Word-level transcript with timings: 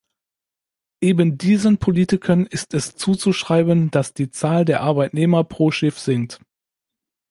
Ebendiesen 1.01 1.77
Politiken 1.77 2.47
ist 2.47 2.73
es 2.73 2.95
zuzuschreiben, 2.95 3.91
dass 3.91 4.15
die 4.15 4.31
Zahl 4.31 4.65
der 4.65 4.81
Arbeitnehmer 4.81 5.43
pro 5.43 5.69
Schiff 5.69 5.99
sinkt. 5.99 6.41